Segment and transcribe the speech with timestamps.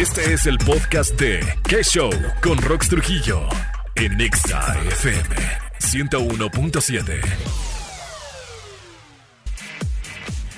[0.00, 2.10] Este es el podcast de ¿Qué Show?
[2.40, 3.46] Con Rox Trujillo
[3.96, 5.36] en Nexa FM
[5.78, 7.69] 101.7.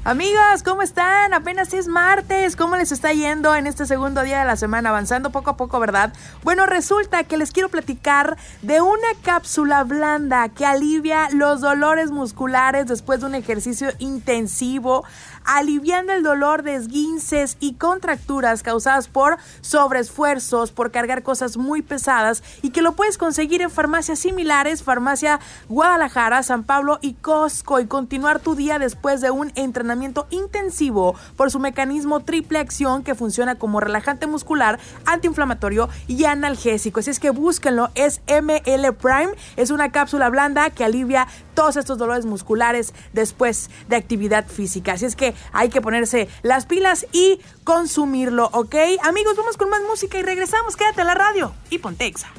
[0.04, 1.32] Amigos, ¿cómo están?
[1.32, 2.56] Apenas es martes.
[2.56, 4.88] ¿Cómo les está yendo en este segundo día de la semana?
[4.88, 6.12] Avanzando poco a poco, ¿verdad?
[6.42, 12.88] Bueno, resulta que les quiero platicar de una cápsula blanda que alivia los dolores musculares
[12.88, 15.04] después de un ejercicio intensivo
[15.44, 22.42] aliviando el dolor de esguinces y contracturas causadas por sobreesfuerzos, por cargar cosas muy pesadas
[22.62, 27.86] y que lo puedes conseguir en farmacias similares, farmacia Guadalajara, San Pablo y Costco y
[27.86, 33.56] continuar tu día después de un entrenamiento intensivo por su mecanismo triple acción que funciona
[33.56, 37.00] como relajante muscular, antiinflamatorio y analgésico.
[37.00, 41.98] Así es que búsquenlo, es ML Prime, es una cápsula blanda que alivia todos estos
[41.98, 44.92] dolores musculares después de actividad física.
[44.92, 48.74] Así es que hay que ponerse las pilas y consumirlo, ¿ok?
[49.02, 50.76] Amigos, vamos con más música y regresamos.
[50.76, 52.32] Quédate a la radio y ponte exa.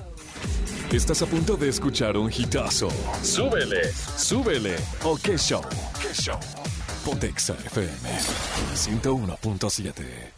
[0.91, 2.87] Estás a punto de escuchar un hitazo.
[3.23, 4.75] Súbele, súbele.
[5.03, 5.63] ¿O qué show?
[5.99, 6.37] ¿Qué show?
[7.03, 8.09] Ponte exa FM
[8.75, 10.32] 101.7.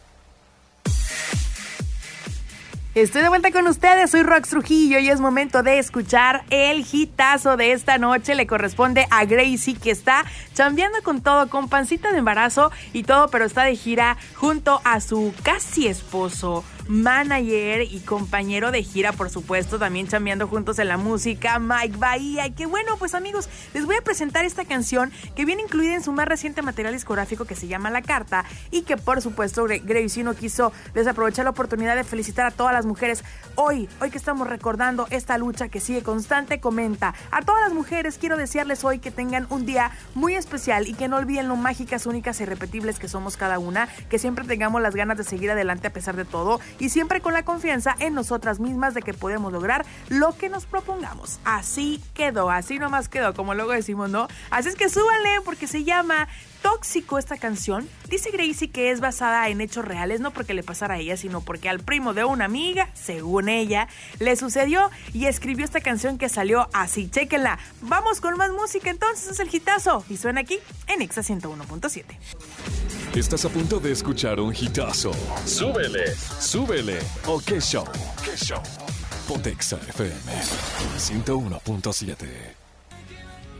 [2.96, 7.58] Estoy de vuelta con ustedes, soy Rox Trujillo y es momento de escuchar el hitazo
[7.58, 8.34] de esta noche.
[8.34, 10.24] Le corresponde a Gracie que está
[10.54, 15.02] chambeando con todo, con pancita de embarazo y todo, pero está de gira junto a
[15.02, 20.96] su casi esposo manager y compañero de gira, por supuesto, también chambeando juntos en la
[20.96, 22.46] música, Mike Bahía.
[22.46, 26.02] Y que bueno, pues amigos, les voy a presentar esta canción que viene incluida en
[26.02, 30.24] su más reciente material discográfico que se llama La Carta y que por supuesto Gracie
[30.24, 34.46] no quiso desaprovechar la oportunidad de felicitar a todas las mujeres hoy, hoy que estamos
[34.48, 37.14] recordando esta lucha que sigue constante, comenta.
[37.30, 41.08] A todas las mujeres quiero desearles hoy que tengan un día muy especial y que
[41.08, 44.94] no olviden lo mágicas, únicas y repetibles que somos cada una, que siempre tengamos las
[44.94, 48.60] ganas de seguir adelante a pesar de todo y siempre con la confianza en nosotras
[48.60, 51.38] mismas de que podemos lograr lo que nos propongamos.
[51.44, 54.28] Así quedó, así nomás quedó, como luego decimos, ¿no?
[54.50, 56.28] Así es que súbanle porque se llama
[56.62, 57.88] tóxico esta canción.
[58.08, 61.40] Dice Gracie que es basada en hechos reales, no porque le pasara a ella, sino
[61.40, 63.88] porque al primo de una amiga, según ella,
[64.18, 67.08] le sucedió y escribió esta canción que salió así.
[67.08, 67.58] Chequenla.
[67.82, 70.04] Vamos con más música entonces, es el hitazo.
[70.08, 70.58] Y suena aquí
[70.88, 72.75] en Exa 101.7.
[73.14, 75.12] Estás a punto de escuchar un hitazo.
[75.46, 76.98] Súbele, súbele.
[77.26, 77.84] ¿O qué show?
[78.22, 78.60] ¿Qué show?
[79.26, 80.32] Ponte Exa FM
[80.98, 82.66] 101.7.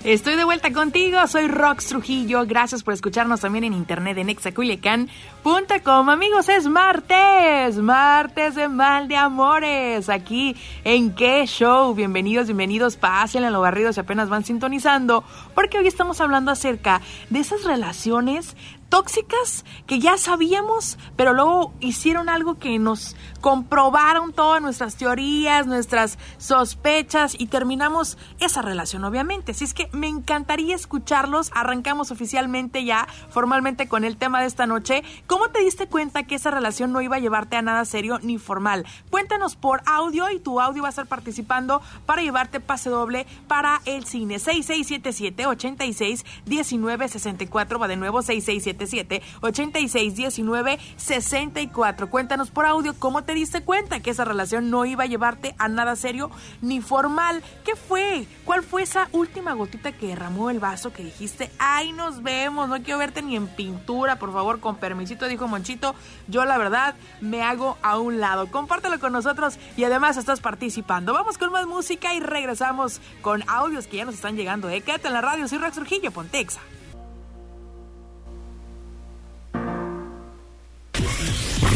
[0.06, 2.46] Estoy de vuelta contigo, soy Rox Trujillo.
[2.46, 6.08] Gracias por escucharnos también en internet en exaculican.com.
[6.08, 10.08] Amigos, es martes, martes de mal de amores.
[10.08, 10.54] Aquí
[10.84, 11.92] en qué show.
[11.92, 12.96] Bienvenidos, bienvenidos.
[12.96, 15.24] Pásenle a los barridos si apenas van sintonizando,
[15.56, 17.00] porque hoy estamos hablando acerca
[17.30, 18.54] de esas relaciones
[18.88, 26.18] tóxicas que ya sabíamos, pero luego hicieron algo que nos comprobaron todas nuestras teorías, nuestras
[26.38, 29.52] sospechas y terminamos esa relación, obviamente.
[29.52, 31.50] Así es que me encantaría escucharlos.
[31.54, 35.02] Arrancamos oficialmente ya, formalmente con el tema de esta noche.
[35.26, 38.38] ¿Cómo te diste cuenta que esa relación no iba a llevarte a nada serio ni
[38.38, 38.86] formal?
[39.10, 43.80] Cuéntanos por audio y tu audio va a estar participando para llevarte pase doble para
[43.84, 44.38] el cine.
[44.38, 52.10] 6677 86 1964 va de nuevo 6677 8619 64.
[52.10, 55.68] Cuéntanos por audio cómo te diste cuenta que esa relación no iba a llevarte a
[55.68, 56.30] nada serio
[56.62, 57.42] ni formal.
[57.64, 58.26] ¿Qué fue?
[58.44, 62.82] ¿Cuál fue esa última gotita que derramó el vaso que dijiste, ay, nos vemos, no
[62.82, 65.94] quiero verte ni en pintura, por favor, con permisito, dijo Monchito,
[66.28, 68.50] yo la verdad me hago a un lado.
[68.50, 71.12] Compártelo con nosotros y además estás participando.
[71.12, 74.68] Vamos con más música y regresamos con audios que ya nos están llegando.
[74.68, 74.80] ¿eh?
[74.80, 76.60] Quédate en la radio, soy Rex Trujillo, Pontexa.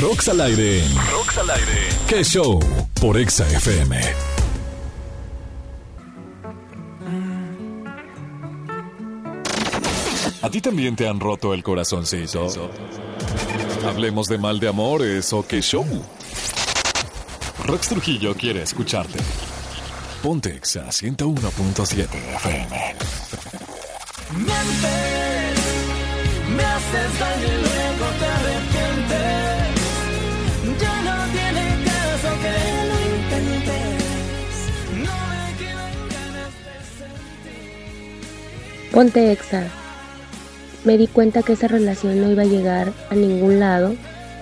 [0.01, 0.83] Rox al aire.
[1.13, 1.89] Rox al aire.
[2.09, 2.59] ¿Qué show?
[2.99, 4.01] Por Exa FM.
[10.43, 12.49] ¿A ti también te han roto el corazoncito?
[13.87, 15.87] Hablemos de mal de amores o qué show.
[17.65, 19.19] Rox Trujillo quiere escucharte.
[20.23, 23.20] Ponte Exa 101.7 FM.
[26.57, 29.67] Me haces daño y luego te arrepientes.
[30.81, 32.53] Ya no tiene caso que
[32.89, 33.99] lo intentes.
[34.95, 38.93] No me quedan ganas de sentir.
[38.93, 39.63] Ponte Exa.
[40.85, 43.95] Me di cuenta que esa relación no iba a llegar a ningún lado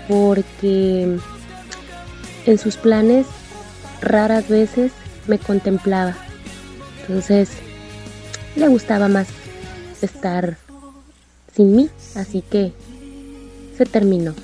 [0.07, 1.19] porque
[2.47, 3.27] en sus planes
[4.01, 4.93] raras veces
[5.27, 6.15] me contemplaba.
[7.01, 7.51] Entonces
[8.55, 9.27] le gustaba más
[10.03, 10.57] estar
[11.55, 12.73] sin mí, así que
[13.77, 14.35] se terminó.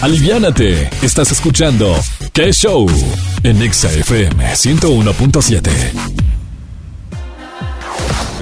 [0.00, 0.88] Aliviánate.
[1.02, 1.94] Estás escuchando
[2.32, 2.86] ¿Qué show?
[3.42, 5.70] En Exa FM 101.7.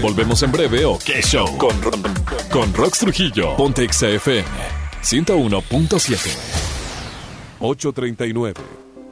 [0.00, 1.75] Volvemos en breve o qué show con,
[2.49, 3.56] con Rox Trujillo.
[3.56, 6.31] Ponte Exa FM 101.7.
[7.58, 8.54] 839.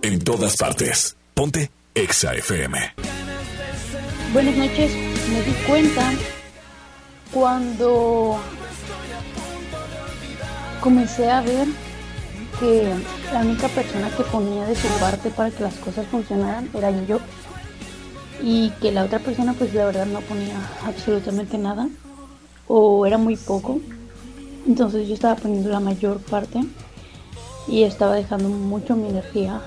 [0.02, 1.16] En todas partes.
[1.34, 2.78] Ponte Exa FM.
[4.32, 4.92] Buenas noches.
[5.28, 6.12] Me di cuenta
[7.32, 8.38] cuando
[10.80, 11.66] comencé a ver
[12.60, 12.94] que
[13.32, 17.18] la única persona que ponía de su parte para que las cosas funcionaran era yo
[18.40, 20.56] y que la otra persona pues la verdad no ponía
[20.86, 21.88] absolutamente nada
[22.68, 23.80] o era muy poco
[24.66, 26.60] entonces yo estaba poniendo la mayor parte
[27.66, 29.60] y estaba dejando mucho mi energía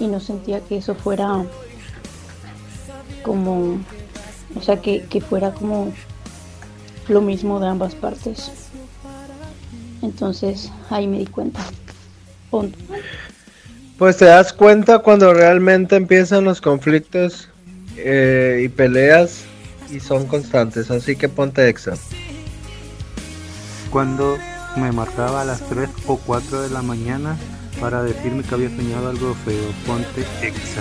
[0.00, 1.44] y no sentía que eso fuera
[3.22, 3.78] como,
[4.54, 5.92] o sea, que, fuera como
[7.08, 8.50] lo mismo de ambas partes.
[10.02, 11.60] Entonces ahí me di cuenta.
[13.98, 17.48] Pues te das cuenta cuando realmente empiezan los conflictos
[17.96, 19.44] eh, y peleas
[19.90, 21.94] y son constantes, así que ponte exa
[23.94, 24.36] cuando
[24.74, 27.36] me marcaba a las 3 o 4 de la mañana
[27.80, 29.70] para decirme que había soñado algo feo.
[29.86, 30.80] Ponte exa.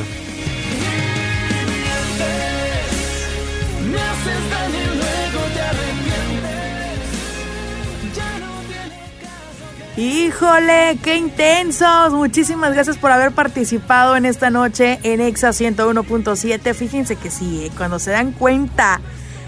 [9.95, 12.13] Híjole, qué intensos.
[12.13, 16.73] Muchísimas gracias por haber participado en esta noche en Exa 101.7.
[16.73, 17.71] Fíjense que sí, ¿eh?
[17.77, 19.01] cuando se dan cuenta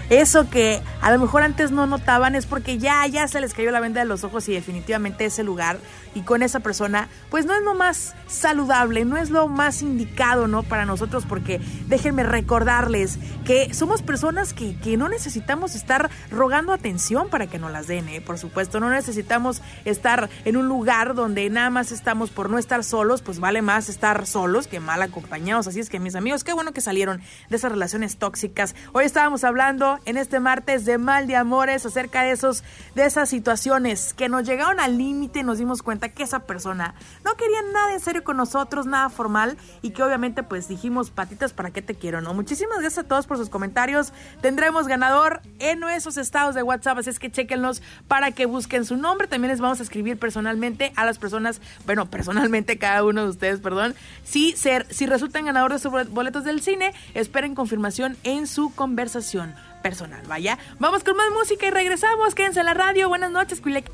[0.08, 3.70] eso que a lo mejor antes no notaban es porque ya, ya se les cayó
[3.70, 5.78] la venda de los ojos y definitivamente ese lugar
[6.14, 10.48] y con esa persona, pues no es lo más saludable, no es lo más indicado,
[10.48, 10.62] ¿no?
[10.62, 17.28] Para nosotros, porque déjenme recordarles que somos personas que, que no necesitamos estar rogando atención
[17.28, 18.20] para que nos las den, ¿eh?
[18.22, 22.82] Por supuesto, no necesitamos estar en un lugar donde nada más estamos por no estar
[22.82, 25.66] solos, pues vale más estar solos que mal acompañados.
[25.66, 27.20] Así es que mis amigos, qué bueno que salieron
[27.50, 28.74] de esas relaciones tóxicas.
[28.92, 33.28] Hoy estábamos hablando en este martes de mal de amores acerca de esos de esas
[33.28, 37.60] situaciones que nos llegaron al límite y nos dimos cuenta que esa persona no quería
[37.72, 41.82] nada en serio con nosotros, nada formal y que obviamente pues dijimos patitas para qué
[41.82, 42.34] te quiero, ¿no?
[42.34, 44.12] Muchísimas gracias a todos por sus comentarios.
[44.40, 48.96] Tendremos ganador en nuestros estados de WhatsApp, así es que chequenlos para que busquen su
[48.96, 49.26] nombre.
[49.26, 53.60] También les vamos a escribir personalmente a las personas, bueno, personalmente cada uno de ustedes,
[53.60, 58.74] perdón, si ser si resultan ganadores de sus boletos del cine, esperen confirmación en su
[58.74, 60.58] conversación personal, vaya.
[60.78, 62.34] Vamos con más música y regresamos.
[62.34, 63.08] Quédense en la radio.
[63.08, 63.90] Buenas noches, Cuilec.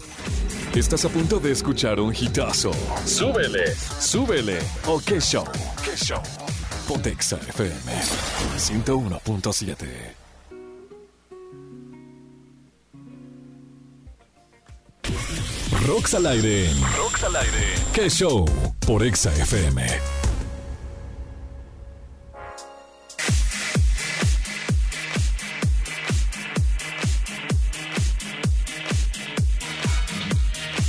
[0.75, 2.73] Estás a punto de escuchar un hitazo.
[3.05, 4.59] Súbele, súbele.
[4.87, 5.45] ¿O qué show?
[5.85, 6.23] ¿Qué show?
[6.89, 7.93] Pontexa FM
[8.57, 10.23] 101.7.
[15.87, 16.71] Rocks al aire.
[16.97, 17.75] Rocks al aire.
[17.93, 18.47] ¿Qué show?
[18.87, 20.22] Por Exa FM.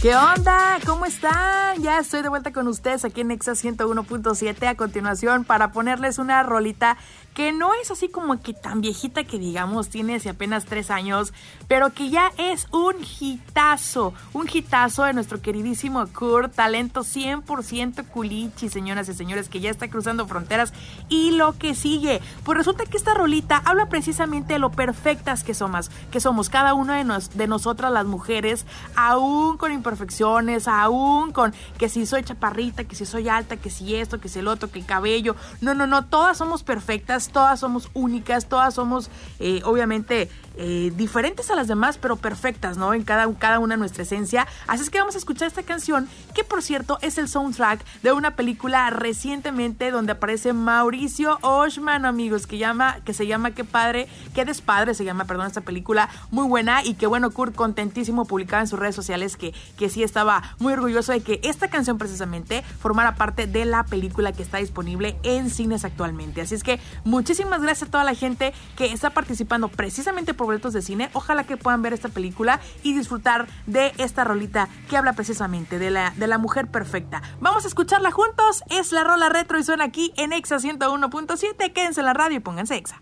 [0.04, 0.80] ¿Qué onda?
[0.86, 1.82] ¿Cómo están?
[1.82, 6.44] Ya estoy de vuelta con ustedes aquí en Exa 101.7 a continuación para ponerles una
[6.44, 6.98] rolita
[7.34, 11.34] que no es así como que tan viejita que digamos, tiene hace apenas tres años,
[11.68, 18.70] pero que ya es un hitazo, un hitazo de nuestro queridísimo Kurt, talento 100% culichi,
[18.70, 20.74] señoras y señores, que ya está cruzando fronteras
[21.10, 22.22] y lo que sigue.
[22.44, 26.74] Pues resulta que esta rolita habla precisamente de lo perfectas que somos, que somos cada
[26.74, 32.24] una de, nos, de nosotras las mujeres, aún con imperfecciones, aún con que si soy
[32.24, 35.36] chaparrita, que si soy alta, que si esto, que si el otro, que el cabello.
[35.62, 41.50] No, no, no, todas somos perfectas todas somos únicas, todas somos eh, obviamente eh, diferentes
[41.50, 42.94] a las demás, pero perfectas, ¿no?
[42.94, 44.48] En cada, cada una nuestra esencia.
[44.68, 48.12] Así es que vamos a escuchar esta canción, que por cierto es el soundtrack de
[48.12, 54.08] una película recientemente donde aparece Mauricio Oshman, amigos, que, llama, que se llama Qué padre,
[54.36, 58.62] qué despadre se llama, perdón, esta película muy buena y que bueno, Kurt contentísimo publicaba
[58.62, 62.64] en sus redes sociales que, que sí estaba muy orgulloso de que esta canción precisamente
[62.80, 66.42] formara parte de la película que está disponible en cines actualmente.
[66.42, 66.80] Así es que
[67.14, 71.10] muchísimas gracias a toda la gente que está participando precisamente por boletos de cine.
[71.14, 75.92] Ojalá que puedan ver esta película y disfrutar de esta rolita que habla precisamente de
[75.92, 77.22] la, de la mujer perfecta.
[77.40, 78.64] Vamos a escucharla juntos.
[78.70, 81.72] Es la rola retro y suena aquí en Exa 101.7.
[81.72, 83.02] Quédense en la radio y pónganse Exa.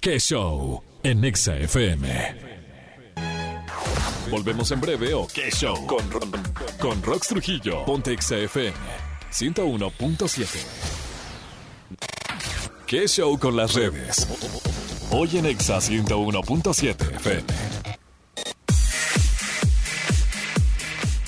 [0.00, 0.82] ¿Qué show?
[1.02, 2.48] En Exa FM.
[4.30, 6.00] Volvemos en breve o qué show con,
[6.78, 7.84] con Rox Trujillo.
[7.84, 8.76] Ponte Exa FM
[9.30, 10.87] 101.7.
[12.88, 14.26] ¿Qué show con las redes?
[15.10, 17.44] Hoy en Exa 101.7 FM.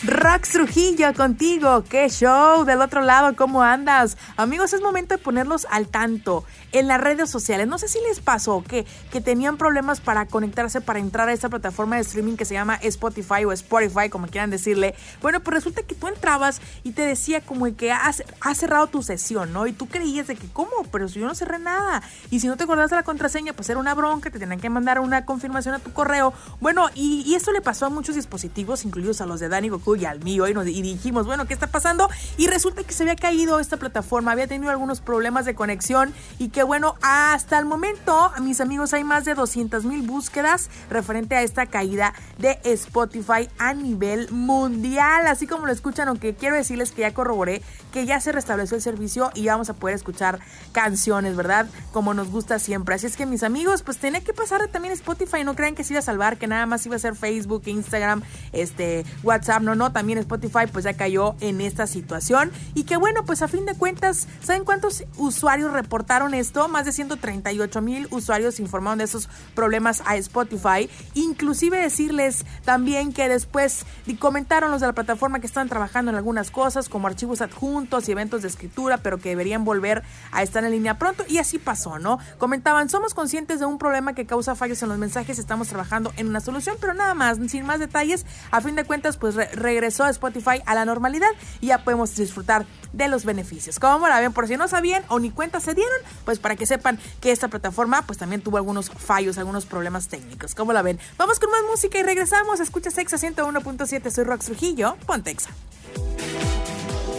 [0.05, 4.17] Rox Trujillo contigo, qué show, del otro lado, ¿cómo andas?
[4.39, 7.67] Amigos, es momento de ponerlos al tanto en las redes sociales.
[7.67, 11.49] No sé si les pasó que, que tenían problemas para conectarse, para entrar a esta
[11.49, 14.95] plataforma de streaming que se llama Spotify o Spotify, como quieran decirle.
[15.21, 18.23] Bueno, pues resulta que tú entrabas y te decía como que has,
[18.55, 19.67] cerrado tu sesión, ¿no?
[19.67, 20.71] Y tú creías de que, ¿cómo?
[20.91, 22.03] Pero si yo no cerré nada.
[22.31, 24.71] Y si no te acordás de la contraseña, pues era una bronca, te tenían que
[24.71, 26.33] mandar una confirmación a tu correo.
[26.61, 29.97] Bueno, y, y esto le pasó a muchos dispositivos, incluidos a los de Dani Goku
[29.97, 32.09] y al mío, y, nos, y dijimos, bueno, ¿qué está pasando?
[32.37, 36.49] Y resulta que se había caído esta plataforma, había tenido algunos problemas de conexión y
[36.49, 41.43] que bueno, hasta el momento, mis amigos, hay más de 200 mil búsquedas referente a
[41.43, 47.03] esta caída de Spotify a nivel mundial, así como lo escuchan, aunque quiero decirles que
[47.03, 50.41] ya corroboré que ya se restableció el servicio y vamos a poder escuchar
[50.73, 51.67] canciones, ¿verdad?
[51.93, 52.95] Como nos gusta siempre.
[52.95, 55.95] Así es que mis amigos, pues tenía que pasar también Spotify, no crean que se
[55.95, 59.93] iba a salvar, que nada más iba a ser Facebook, Instagram, este, WhatsApp, no, no,
[59.93, 63.75] también Spotify pues ya cayó en esta situación y que bueno, pues a fin de
[63.75, 66.35] cuentas, ¿saben cuántos usuarios reportaron?
[66.71, 70.91] Más de 138 mil usuarios informaron de esos problemas a Spotify.
[71.15, 73.87] Inclusive decirles también que después
[74.19, 78.13] comentaron los de la plataforma que están trabajando en algunas cosas como archivos adjuntos y
[78.13, 80.03] eventos de escritura, pero que deberían volver
[80.33, 82.19] a estar en línea pronto y así pasó, ¿no?
[82.39, 86.29] Comentaban, somos conscientes de un problema que causa fallos en los mensajes, estamos trabajando en
[86.29, 90.07] una solución, pero nada más, sin más detalles, a fin de cuentas pues re regresó
[90.07, 91.31] Spotify a la normalidad
[91.61, 93.79] y ya podemos disfrutar de los beneficios.
[93.79, 94.33] ¿Cómo la ven?
[94.33, 97.49] Por si no sabían o ni cuenta se dieron, pues para que sepan que esta
[97.49, 100.55] plataforma pues también tuvo algunos fallos, algunos problemas técnicos.
[100.55, 100.99] ¿Cómo la ven?
[101.17, 102.61] Vamos con más música y regresamos.
[102.61, 105.51] Escucha Sexa 101.7, soy Rox Trujillo, Pontexa.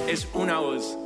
[0.07, 0.97] Es una voz.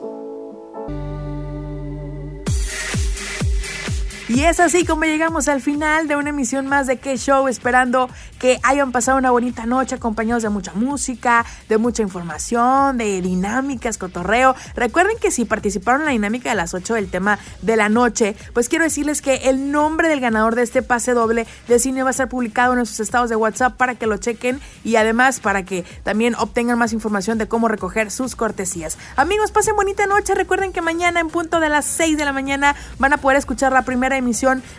[4.36, 8.10] Y es así como llegamos al final de una emisión más de Qué Show, esperando
[8.38, 13.98] que hayan pasado una bonita noche acompañados de mucha música, de mucha información, de dinámicas,
[13.98, 14.54] cotorreo.
[14.76, 18.36] Recuerden que si participaron en la dinámica de las 8 del tema de la noche,
[18.52, 22.10] pues quiero decirles que el nombre del ganador de este pase doble de cine va
[22.10, 25.64] a estar publicado en nuestros estados de WhatsApp para que lo chequen y además para
[25.64, 28.98] que también obtengan más información de cómo recoger sus cortesías.
[29.16, 30.36] Amigos, pasen bonita noche.
[30.36, 33.72] Recuerden que mañana en punto de las 6 de la mañana van a poder escuchar
[33.72, 34.25] la primera emisión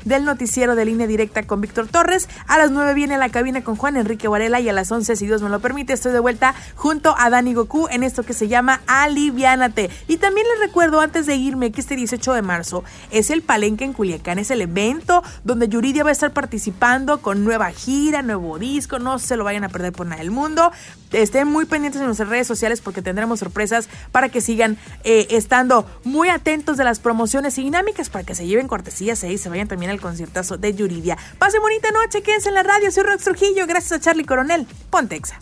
[0.04, 2.28] del noticiero de línea directa con Víctor Torres.
[2.48, 5.26] A las 9 viene la cabina con Juan Enrique Varela y a las 11, si
[5.26, 8.48] Dios me lo permite, estoy de vuelta junto a Dani Goku en esto que se
[8.48, 9.88] llama Aliviánate.
[10.08, 13.84] Y también les recuerdo antes de irme que este 18 de marzo es el Palenque
[13.84, 18.58] en Culiacán, es el evento donde Yuridia va a estar participando con nueva gira, nuevo
[18.58, 20.72] disco, no se lo vayan a perder por nada del mundo.
[21.12, 25.86] Estén muy pendientes en nuestras redes sociales porque tendremos sorpresas para que sigan eh, estando
[26.02, 29.68] muy atentos de las promociones y dinámicas para que se lleven cortesías y se vayan
[29.68, 31.16] también al conciertazo de Yuridia.
[31.38, 35.38] Pasen bonita noche, quédense en la radio, soy Rox Trujillo, gracias a Charlie Coronel, Pontexa.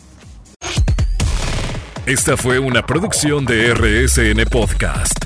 [2.07, 5.24] Esta fue una producción de RSN Podcast.